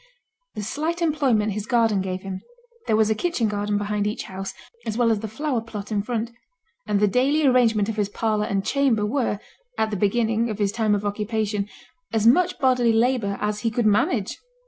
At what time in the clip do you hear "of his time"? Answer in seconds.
10.49-10.95